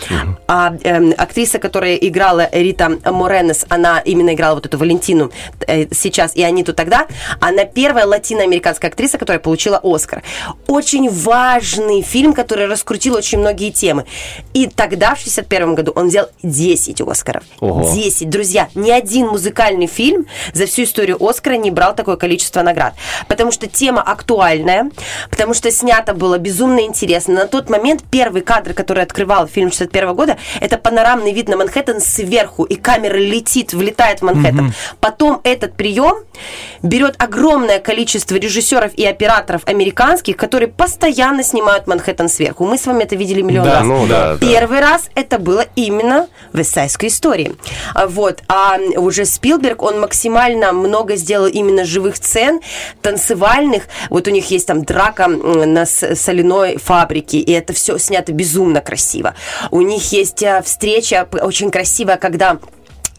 А 0.47 0.75
эм, 0.83 1.15
актриса, 1.17 1.59
которая 1.61 1.95
играла 1.95 2.49
Рита 2.51 2.99
Моренес, 3.05 3.67
она 3.69 4.01
именно 4.01 4.35
играла 4.35 4.57
вот 4.57 4.67
эту 4.67 4.79
Валентину 4.79 5.31
э, 5.67 5.87
сейчас 5.93 6.35
и 6.35 6.43
Аниту 6.43 6.75
тогда, 6.75 7.07
она 7.41 7.65
первая 7.65 8.07
латиноамериканская 8.07 8.91
актриса, 8.91 9.19
которая 9.19 9.41
получила 9.41 9.81
Оскар. 9.83 10.23
Очень 10.67 11.11
важный 11.11 12.03
фильм, 12.03 12.33
который 12.33 12.67
раскрутил 12.67 13.15
очень 13.15 13.39
многие 13.39 13.71
темы. 13.71 14.07
И 14.55 14.67
тогда, 14.67 15.15
в 15.15 15.21
61 15.21 15.75
году, 15.75 15.93
он 15.95 16.09
взял 16.09 16.29
10 16.43 17.01
Оскаров. 17.03 17.45
Ого. 17.61 17.93
10. 17.95 18.29
Друзья, 18.29 18.69
ни 18.75 18.91
один 18.91 19.29
музыкальный 19.29 19.87
фильм 19.87 20.27
за 20.53 20.67
всю 20.67 20.85
историю 20.85 21.17
Оскара 21.21 21.55
не 21.55 21.71
брал 21.71 21.95
такое 21.95 22.17
количество 22.17 22.63
наград. 22.63 22.95
Потому 23.29 23.53
что 23.53 23.67
тема 23.67 24.03
актуальная, 24.03 24.91
потому 25.31 25.55
что 25.55 25.71
снято 25.71 26.15
было 26.15 26.39
безумно 26.39 26.81
интересно. 26.81 27.35
На 27.35 27.47
тот 27.47 27.69
момент 27.69 28.03
первый 28.11 28.43
кадр, 28.43 28.73
который 28.73 29.03
открывал 29.03 29.47
фильм 29.47 29.71
61 29.71 30.15
года, 30.15 30.39
это 30.61 30.79
панорамный 30.79 31.33
вид 31.33 31.49
на 31.51 31.57
Манхэттен 31.57 32.01
сверху, 32.01 32.65
и 32.65 32.77
камера 32.77 33.17
летит, 33.17 33.73
влетает 33.73 34.21
в 34.21 34.23
Манхэттен. 34.23 34.73
Потом 35.01 35.41
этот 35.45 35.75
прием 35.75 36.17
берет 36.83 37.17
огромное 37.19 37.79
количество 37.81 38.37
режиссеров 38.37 38.95
и 38.95 39.05
операторов 39.05 39.63
американских, 39.67 40.37
которые 40.37 40.69
постоянно 40.69 41.43
снимают 41.43 41.87
Манхэттен 41.87 42.29
сверху. 42.29 42.65
Мы 42.65 42.79
с 42.79 42.87
вами 42.87 43.03
это 43.05 43.17
видели 43.17 43.43
миллион 43.43 43.65
Да, 43.67 43.75
раз. 43.81 43.85
ну 43.85 44.07
да, 44.07 44.33
да. 44.35 44.39
Первый 44.39 44.81
раз 44.81 45.11
это 45.15 45.39
было 45.39 45.67
именно 45.77 46.29
в 46.53 46.59
Вестсайдской 46.59 47.09
истории. 47.09 47.55
А, 47.95 48.07
Вот. 48.07 48.43
А 48.49 48.79
уже 48.97 49.25
Спилберг, 49.25 49.83
он 49.83 50.01
максимально 50.01 50.73
много 50.73 51.17
сделал 51.17 51.47
именно 51.47 51.85
живых 51.85 52.17
сцен, 52.17 52.61
танцевальных. 53.03 53.85
Вот 54.09 54.27
у 54.29 54.31
них 54.31 54.51
есть 54.51 54.67
там 54.67 54.85
драка 54.85 55.27
на 55.29 55.85
соляной 55.87 56.79
фабрике, 56.79 57.39
и 57.39 57.53
это 57.53 57.73
все 57.73 57.99
снято 57.99 58.33
безумно 58.33 58.81
красиво. 58.81 59.35
У 59.71 59.81
них 59.83 60.13
есть 60.13 60.43
а, 60.43 60.63
встреча 60.63 61.27
очень 61.43 61.71
красивая, 61.71 62.17
когда 62.17 62.59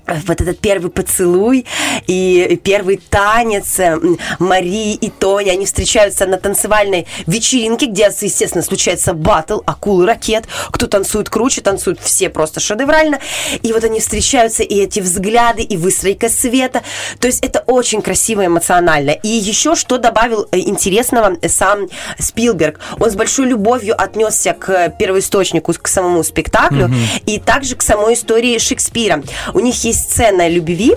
вот 0.08 0.42
этот 0.42 0.60
первый 0.60 0.92
поцелуй 0.92 1.66
и 2.08 2.60
первый 2.64 2.98
танец 2.98 3.80
э, 3.80 4.00
Марии 4.40 4.94
и 4.94 5.10
Тони, 5.10 5.50
они 5.50 5.66
встречаются 5.66 6.26
на 6.26 6.38
танцевальной 6.38 7.08
вечеринке, 7.28 7.86
где, 7.86 8.12
естественно, 8.22 8.64
случается 8.64 9.14
батл, 9.14 9.62
акулы, 9.66 10.06
ракет, 10.06 10.46
кто 10.72 10.88
танцует 10.88 11.30
круче, 11.30 11.62
танцуют 11.62 12.00
все 12.02 12.30
просто 12.30 12.60
шедеврально, 12.60 13.20
и 13.62 13.72
вот 13.74 13.84
они 13.84 14.00
встречаются, 14.00 14.64
и 14.64 14.80
эти 14.80 15.00
взгляды, 15.00 15.62
и 15.62 15.78
выстройка 15.78 16.30
света, 16.30 16.82
то 17.20 17.28
есть 17.28 17.44
это 17.44 17.64
очень 17.68 18.02
красиво, 18.02 18.46
эмоционально. 18.46 19.12
И 19.12 19.28
еще 19.28 19.76
что 19.76 19.98
добавил 19.98 20.48
э, 20.52 20.60
интересного 20.60 21.38
э, 21.42 21.50
сам 21.50 21.88
Спилберг, 22.20 22.80
он 23.00 23.12
с 23.12 23.16
большой 23.16 23.48
любовью 23.48 24.02
отнесся 24.02 24.54
к 24.54 24.90
первоисточнику, 24.98 25.74
к 25.74 25.88
самому 25.88 26.24
спектаклю, 26.24 26.92
и 27.26 27.40
также 27.40 27.76
к 27.76 27.82
самой 27.82 28.16
истории 28.16 28.58
Шекспира. 28.58 29.24
У 29.54 29.60
них 29.60 29.84
есть 29.84 30.01
сцена 30.02 30.48
любви, 30.48 30.96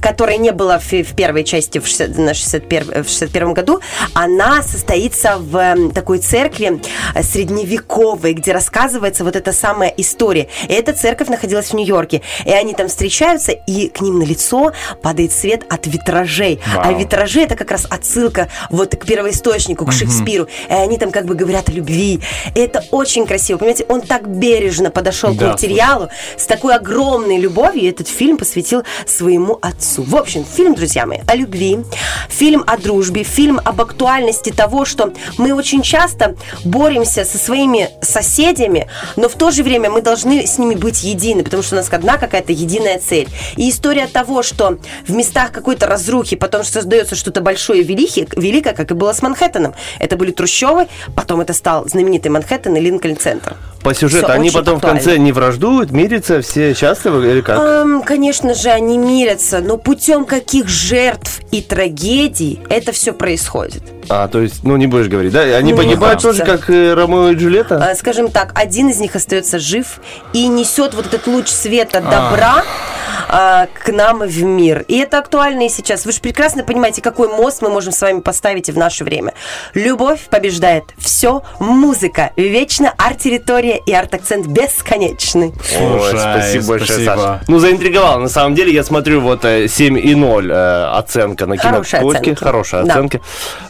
которой 0.00 0.38
не 0.38 0.52
было 0.52 0.78
в, 0.78 0.92
в 0.92 1.14
первой 1.14 1.44
части 1.44 1.78
в, 1.78 1.86
60 1.86 2.18
на 2.18 2.34
61, 2.34 3.04
в 3.04 3.08
61 3.08 3.54
году. 3.54 3.80
Она 4.14 4.62
состоится 4.62 5.36
в 5.38 5.56
эм, 5.56 5.90
такой 5.90 6.18
церкви 6.18 6.80
э, 7.14 7.22
средневековой, 7.22 8.32
где 8.32 8.52
рассказывается 8.52 9.24
вот 9.24 9.36
эта 9.36 9.52
самая 9.52 9.92
история. 9.96 10.48
И 10.68 10.72
эта 10.72 10.92
церковь 10.92 11.28
находилась 11.28 11.70
в 11.70 11.74
Нью-Йорке. 11.74 12.22
И 12.44 12.50
они 12.50 12.74
там 12.74 12.88
встречаются, 12.88 13.52
и 13.52 13.88
к 13.88 14.00
ним 14.00 14.18
на 14.18 14.24
лицо 14.24 14.72
падает 15.02 15.32
свет 15.32 15.64
от 15.68 15.86
витражей. 15.86 16.60
А 16.76 16.90
Вау. 16.90 16.98
витражи 16.98 17.42
это 17.42 17.56
как 17.56 17.70
раз 17.70 17.86
отсылка 17.88 18.48
вот 18.70 18.96
к 18.96 19.04
первоисточнику, 19.04 19.86
к 19.86 19.92
Шекспиру. 19.92 20.48
И 20.68 20.72
они 20.72 20.98
там 20.98 21.10
как 21.10 21.26
бы 21.26 21.34
говорят 21.34 21.68
о 21.68 21.72
любви. 21.72 22.20
И 22.54 22.60
это 22.60 22.84
очень 22.90 23.26
красиво. 23.26 23.58
Понимаете, 23.58 23.84
он 23.88 24.00
так 24.00 24.28
бережно 24.28 24.90
подошел 24.90 25.34
Да, 25.34 25.48
к 25.48 25.52
материалу 25.52 26.08
с 26.36 26.46
такой 26.46 26.74
огромной 26.74 27.38
любовью. 27.38 27.82
И 27.82 27.90
этот 27.90 28.08
фильм 28.08 28.35
фильм 28.36 28.38
посвятил 28.38 28.84
своему 29.06 29.58
отцу. 29.62 30.02
В 30.02 30.16
общем, 30.16 30.44
фильм, 30.44 30.74
друзья 30.74 31.06
мои, 31.06 31.18
о 31.26 31.34
любви, 31.34 31.78
фильм 32.28 32.62
о 32.66 32.76
дружбе, 32.76 33.22
фильм 33.22 33.60
об 33.64 33.80
актуальности 33.80 34.50
того, 34.50 34.84
что 34.84 35.12
мы 35.38 35.54
очень 35.54 35.82
часто 35.82 36.36
боремся 36.64 37.24
со 37.24 37.38
своими 37.38 37.88
соседями, 38.02 38.88
но 39.16 39.28
в 39.28 39.34
то 39.34 39.50
же 39.50 39.62
время 39.62 39.90
мы 39.90 40.02
должны 40.02 40.46
с 40.46 40.58
ними 40.58 40.74
быть 40.74 41.04
едины, 41.04 41.42
потому 41.42 41.62
что 41.62 41.76
у 41.76 41.78
нас 41.78 41.88
одна 41.92 42.18
какая-то 42.18 42.52
единая 42.52 42.98
цель. 42.98 43.28
И 43.56 43.70
история 43.70 44.06
того, 44.06 44.42
что 44.42 44.78
в 45.06 45.14
местах 45.14 45.52
какой-то 45.52 45.86
разрухи 45.86 46.36
потом 46.36 46.64
создается 46.64 47.14
что-то 47.14 47.40
большое 47.40 47.82
и 47.82 47.84
великое, 47.84 48.72
как 48.74 48.90
и 48.90 48.94
было 48.94 49.12
с 49.12 49.22
Манхэттеном. 49.22 49.74
Это 49.98 50.16
были 50.16 50.32
трущобы, 50.32 50.88
потом 51.14 51.40
это 51.40 51.52
стал 51.52 51.88
знаменитый 51.88 52.30
Манхэттен 52.30 52.76
и 52.76 52.80
Линкольн-центр. 52.80 53.56
По 53.86 53.94
сюжету 53.94 54.26
Всё 54.26 54.34
они 54.34 54.50
потом 54.50 54.76
актуально. 54.78 55.00
в 55.00 55.04
конце 55.04 55.18
не 55.18 55.30
враждуют, 55.30 55.92
мирятся, 55.92 56.40
все 56.40 56.74
счастливы 56.74 57.30
или 57.30 57.40
как? 57.40 57.60
Эм, 57.60 58.02
конечно 58.02 58.52
же, 58.52 58.68
они 58.70 58.98
мирятся, 58.98 59.60
но 59.60 59.76
путем 59.76 60.24
каких 60.24 60.66
жертв 60.68 61.40
и 61.52 61.62
трагедий 61.62 62.58
это 62.68 62.90
все 62.90 63.12
происходит. 63.12 63.84
А, 64.08 64.26
то 64.26 64.40
есть, 64.40 64.64
ну 64.64 64.76
не 64.76 64.88
будешь 64.88 65.06
говорить, 65.06 65.32
да? 65.32 65.42
Они 65.42 65.70
Ну, 65.72 65.78
погибают 65.78 66.20
тоже, 66.20 66.44
как 66.44 66.68
э, 66.68 66.94
Ромео 66.94 67.30
и 67.30 67.34
Джульетта? 67.36 67.76
Э, 67.76 67.94
Скажем 67.94 68.32
так, 68.32 68.50
один 68.56 68.88
из 68.88 68.98
них 68.98 69.14
остается 69.14 69.60
жив 69.60 70.00
и 70.32 70.48
несет 70.48 70.92
вот 70.94 71.06
этот 71.06 71.28
луч 71.28 71.46
света 71.46 72.00
добра 72.00 72.64
э, 73.28 73.66
к 73.82 73.88
нам 73.92 74.20
в 74.20 74.42
мир. 74.42 74.84
И 74.88 74.98
это 74.98 75.18
актуально 75.18 75.66
и 75.66 75.68
сейчас. 75.68 76.04
Вы 76.06 76.12
же 76.12 76.20
прекрасно 76.20 76.64
понимаете, 76.64 77.02
какой 77.02 77.28
мост 77.28 77.62
мы 77.62 77.68
можем 77.68 77.92
с 77.92 78.00
вами 78.00 78.20
поставить 78.20 78.68
и 78.68 78.72
в 78.72 78.76
наше 78.78 79.04
время. 79.04 79.34
Любовь 79.74 80.20
побеждает 80.30 80.84
все, 80.98 81.42
музыка 81.58 82.30
вечно, 82.36 82.92
арт-территория 82.96 83.78
и 83.84 83.92
арт-акцент 83.92 84.46
бесконечный. 84.46 85.48
Ой, 85.80 86.00
Слушай, 86.10 86.18
спасибо 86.20 86.66
большое. 86.66 87.04
Саша. 87.04 87.40
Ну, 87.48 87.58
заинтриговал. 87.58 88.20
На 88.20 88.28
самом 88.28 88.54
деле, 88.54 88.72
я 88.72 88.84
смотрю, 88.84 89.20
вот 89.20 89.44
э, 89.44 89.64
7,0 89.66 90.50
э, 90.52 90.84
оценка 90.98 91.46
на 91.46 91.56
Хорошая 91.56 92.00
кинопоиске. 92.00 92.32
оценка. 92.32 92.44
Хорошая 92.44 92.82
Да. 92.84 92.92
оценка. 92.94 93.20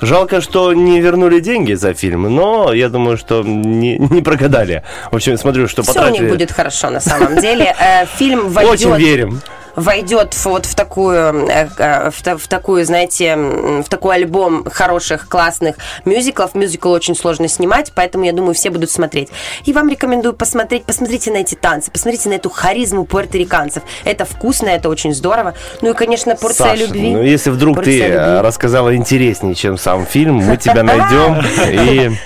Жалко, 0.01 0.41
что 0.41 0.73
не 0.73 1.01
вернули 1.01 1.41
деньги 1.41 1.75
за 1.75 1.95
фильм, 1.95 2.23
но 2.35 2.73
я 2.73 2.89
думаю, 2.89 3.17
что 3.17 3.43
не, 3.43 3.99
не 3.99 4.23
прогадали. 4.23 4.83
В 5.11 5.17
общем, 5.17 5.37
смотрю, 5.39 5.69
что 5.69 5.83
Все 5.83 5.93
у 5.93 5.95
потратили. 5.95 6.23
них 6.25 6.31
будет 6.33 6.53
хорошо 6.53 6.91
на 6.91 7.01
самом 7.01 7.37
деле. 7.41 7.75
Э, 7.79 8.07
Фильм 8.17 8.51
войдет... 8.51 8.73
Очень 8.75 8.97
верим. 8.97 9.41
Войдет 9.77 10.35
в- 10.35 10.47
вот 10.47 10.67
в 10.67 10.75
такую, 10.75 11.49
э, 11.49 11.69
э, 11.79 12.11
в, 12.11 12.39
в 12.39 12.49
такую, 12.49 12.85
знаете, 12.85 13.37
в 13.37 13.89
такой 13.89 14.17
альбом 14.17 14.65
хороших, 14.65 15.29
классных 15.29 15.77
мюзиклов. 16.05 16.55
Мюзикл 16.55 16.91
очень 16.91 17.15
сложно 17.15 17.47
снимать, 17.49 17.93
поэтому, 17.95 18.25
я 18.25 18.33
думаю, 18.33 18.55
все 18.55 18.71
будут 18.71 18.91
смотреть. 18.91 19.29
И 19.65 19.73
вам 19.73 19.89
рекомендую 19.89 20.35
посмотреть, 20.35 20.85
посмотрите 20.85 21.31
на 21.31 21.39
эти 21.39 21.55
танцы, 21.55 21.91
посмотрите 21.91 22.29
на 22.31 22.35
эту 22.35 22.49
харизму 22.51 23.05
пуэрториканцев. 23.05 23.83
Это 24.05 24.25
вкусно, 24.25 24.69
это 24.69 24.89
очень 24.89 25.15
здорово. 25.15 25.55
Ну 25.83 25.91
и, 25.91 25.95
конечно, 25.95 26.35
порция 26.37 26.71
Саша, 26.71 26.85
любви. 26.85 27.11
ну 27.11 27.23
если 27.23 27.51
вдруг 27.51 27.77
ты 27.77 27.83
Порция 27.85 28.09
э, 28.09 28.27
любви. 28.35 28.47
рассказала 28.47 28.97
интереснее, 28.97 29.55
чем 29.55 29.77
сам 29.79 30.07
фильм, 30.07 30.37
мы 30.37 30.57
тебя 30.57 30.83
найдем 30.83 31.37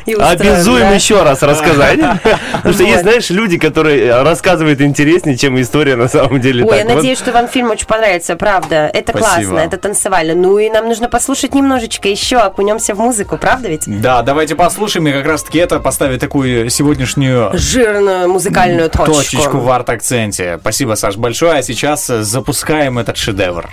и 0.06 0.14
обязуем 0.20 0.94
еще 0.94 1.22
раз 1.22 1.42
рассказать. 1.42 1.98
Потому 2.52 2.74
что 2.74 2.84
есть, 2.84 3.02
знаешь, 3.02 3.30
люди, 3.30 3.58
которые 3.58 4.22
рассказывают 4.22 4.80
интереснее, 4.80 5.36
чем 5.36 5.60
история 5.60 5.96
на 5.96 6.08
самом 6.08 6.40
деле. 6.40 6.64
Ой, 6.64 6.78
я 6.78 6.84
надеюсь, 6.84 7.18
что 7.18 7.32
вам 7.40 7.48
фильм 7.50 7.70
очень 7.70 7.86
понравится, 7.86 8.36
правда. 8.36 8.90
Это 8.92 9.12
Спасибо. 9.12 9.50
классно, 9.50 9.58
это 9.58 9.76
танцевально. 9.76 10.34
Ну 10.34 10.58
и 10.58 10.68
нам 10.70 10.86
нужно 10.86 11.08
послушать 11.08 11.54
немножечко 11.54 12.08
еще, 12.08 12.36
окунемся 12.36 12.94
в 12.94 12.98
музыку, 12.98 13.38
правда 13.38 13.68
ведь? 13.68 13.84
Да, 13.86 14.22
давайте 14.22 14.54
послушаем, 14.54 15.08
и 15.08 15.12
как 15.12 15.26
раз-таки 15.26 15.58
это 15.58 15.80
поставит 15.80 16.20
такую 16.20 16.68
сегодняшнюю 16.70 17.50
Жирную 17.54 18.28
музыкальную 18.28 18.90
точку. 18.90 19.14
точечку 19.14 19.58
в 19.58 19.70
арт-акценте. 19.70 20.58
Спасибо, 20.60 20.94
Саш, 20.94 21.16
большое. 21.16 21.58
А 21.58 21.62
сейчас 21.62 22.06
запускаем 22.06 22.98
этот 22.98 23.16
шедевр. 23.16 23.70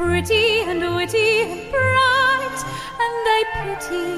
Pretty 0.00 0.62
and 0.62 0.80
witty 0.96 1.42
and 1.42 1.70
bright, 1.70 2.60
and 3.04 3.22
I 3.38 3.42
pity 3.60 4.08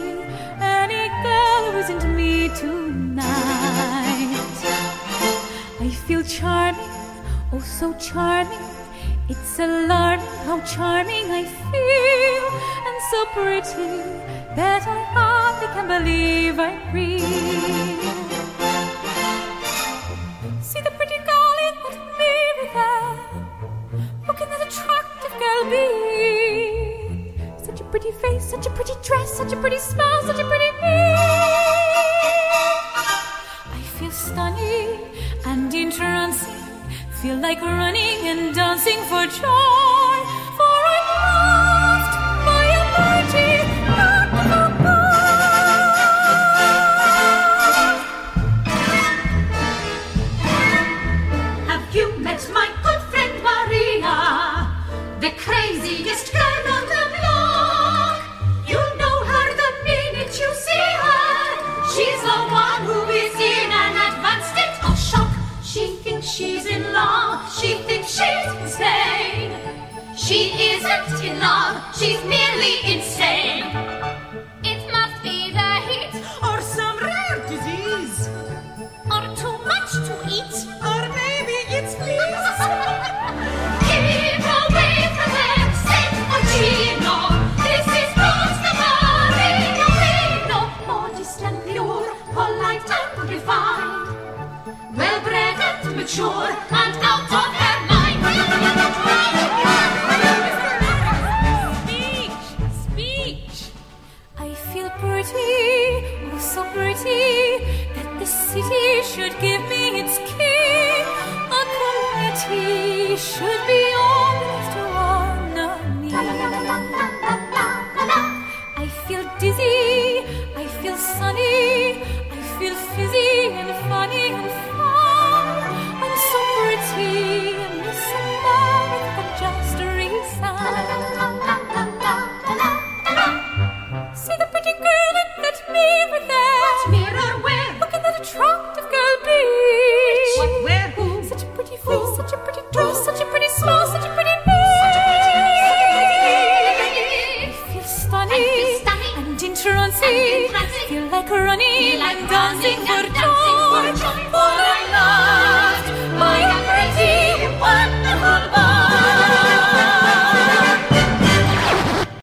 any 0.78 1.08
girl 1.24 1.60
who 1.72 1.78
isn't 1.82 2.06
me 2.14 2.48
tonight. 2.50 3.26
I 5.80 5.88
feel 6.06 6.22
charming, 6.22 6.94
oh 7.52 7.58
so 7.58 7.94
charming. 7.94 8.66
It's 9.28 9.58
alarming 9.58 10.36
how 10.46 10.60
charming 10.60 11.26
I 11.40 11.42
feel, 11.72 12.44
and 12.86 12.98
so 13.10 13.18
pretty 13.34 13.92
that 14.54 14.82
I 14.86 15.00
hardly 15.14 15.68
can 15.74 15.86
believe 15.88 16.60
I'm 16.60 16.94
real. 16.94 18.12
Such 29.32 29.52
a 29.52 29.56
pretty 29.56 29.78
smile, 29.78 30.22
such 30.24 30.38
a 30.38 30.44
pretty 30.44 30.70
me. 30.82 31.14
I 33.76 33.80
feel 33.96 34.10
stunning 34.10 35.00
and 35.46 35.72
entrancing. 35.72 36.60
Feel 37.22 37.36
like 37.38 37.60
running 37.62 38.18
and 38.32 38.54
dancing 38.54 39.00
for 39.08 39.24
joy. 39.24 40.16
For 40.58 40.76
I'm 40.97 41.06
loved 41.16 42.14
by 42.47 42.64
a 42.80 42.82
mighty, 42.95 43.50
boy. 44.84 45.02
Have 51.71 51.86
you 51.95 52.06
met 52.18 52.42
my 52.52 52.68
good 52.82 53.02
friend 53.10 53.34
Maria? 53.49 54.16
The 55.21 55.30
craziest 55.38 56.32
girl 56.34 56.64
on 56.76 56.84
the 56.92 57.01
isn't 70.84 71.25
in 71.25 71.38
love. 71.38 71.80
She's 71.97 72.23
merely 72.25 72.75
insane. 72.92 73.64
It 74.64 74.80
must 74.90 75.23
be 75.23 75.50
the 75.52 75.71
heat 75.86 76.14
or 76.42 76.60
some 76.60 76.99
rare 76.99 77.38
disease 77.49 78.28
or 79.10 79.23
too 79.36 79.56
much 79.64 79.92
to 80.06 80.14
eat, 80.36 80.54
or 80.90 81.02
maybe 81.21 81.56
it's 81.76 81.95
fleas. 81.95 82.58
Keep 83.86 84.45
away 84.58 84.99
from 85.16 85.30
them. 85.38 85.68
Gino. 86.50 87.16
This 87.66 87.86
is 88.02 88.10
not 88.16 88.50
the 88.64 88.73
Marino 88.82 89.88
Rino. 90.02 90.60
Modest 90.86 91.42
and 91.42 91.58
pure, 91.64 92.14
polite 92.34 92.90
and 92.99 93.30
refined, 93.30 94.97
well 94.97 95.21
bred 95.23 95.60
and 95.60 95.97
mature, 95.97 96.50
and 96.71 96.95
out 97.10 97.31